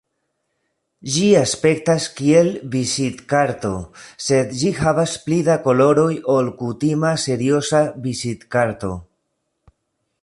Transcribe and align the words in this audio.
Ĝi 1.15 1.25
aspektas 1.41 2.07
kiel 2.19 2.49
vizitkarto, 2.75 3.71
sed 4.29 4.57
ĝi 4.63 4.73
havas 4.79 5.15
pli 5.27 5.39
da 5.51 5.59
koloroj 5.69 6.09
ol 6.39 6.51
kutima 6.63 7.15
serioza 7.29 7.85
vizitkarto. 8.09 8.95